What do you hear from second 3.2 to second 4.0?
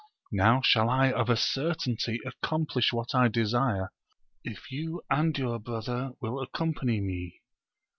desire,